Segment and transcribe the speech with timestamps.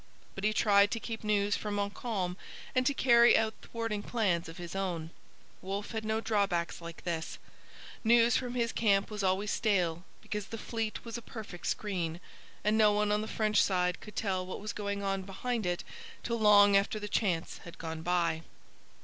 [0.33, 2.35] But he tried to keep news from Montcalm
[2.73, 5.11] and to carry out thwarting plans of his own.
[5.61, 7.37] Wolfe had no drawbacks like this.
[8.03, 12.19] News from his camp was always stale, because the fleet was a perfect screen,
[12.63, 15.83] and no one on the French side could tell what was going on behind it
[16.23, 18.41] till long after the chance had gone by.